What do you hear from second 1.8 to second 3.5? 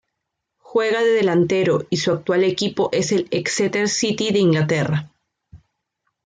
y su actual equipo es el